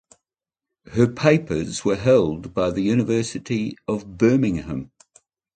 Her 0.93 1.05
papers 1.05 1.85
are 1.85 1.95
held 1.95 2.55
by 2.55 2.71
the 2.71 2.81
University 2.81 3.75
of 3.87 4.17
Birmingham. 4.17 4.89